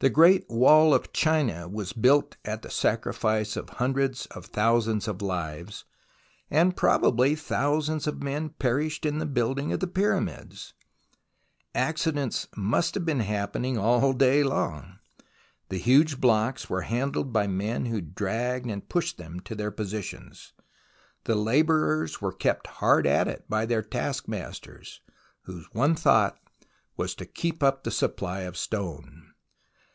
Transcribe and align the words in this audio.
The 0.00 0.10
Great 0.10 0.50
Wall 0.50 0.92
of 0.92 1.12
China 1.12 1.68
was 1.68 1.92
built 1.92 2.36
at 2.44 2.62
the 2.62 2.68
sacrifice 2.70 3.54
of 3.56 3.68
hundreds 3.68 4.26
of 4.26 4.46
thousands 4.46 5.06
of 5.06 5.20
fives, 5.20 5.84
and 6.50 6.74
probably 6.76 7.36
thousands 7.36 8.08
of 8.08 8.20
men 8.20 8.48
perished 8.48 9.06
in 9.06 9.18
the 9.20 9.24
building 9.24 9.72
of 9.72 9.78
the 9.78 9.86
Pyramids. 9.86 10.74
Accidents 11.76 12.48
must 12.56 12.94
have 12.96 13.04
been 13.04 13.20
happening 13.20 13.78
all 13.78 14.12
day 14.12 14.42
long. 14.42 14.98
The 15.68 15.78
huge 15.78 16.20
blocks 16.20 16.68
were 16.68 16.80
handled 16.82 17.32
by 17.32 17.46
men 17.46 17.86
who 17.86 18.00
dragged 18.00 18.68
and 18.68 18.88
pushed 18.88 19.16
them 19.16 19.38
to 19.44 19.54
their 19.54 19.70
positions. 19.70 20.54
The 21.22 21.36
labourers 21.36 22.20
were 22.20 22.32
kept 22.32 22.66
hard 22.66 23.06
at 23.06 23.28
it 23.28 23.44
by 23.48 23.64
their 23.64 23.82
taskmasters, 23.82 25.00
whose 25.42 25.66
one 25.72 25.94
thought 25.94 26.36
was 26.96 27.14
to 27.14 27.24
keep 27.26 27.62
up 27.62 27.84
the 27.84 27.92
supply 27.92 28.40
of 28.40 28.56
stone. 28.56 29.30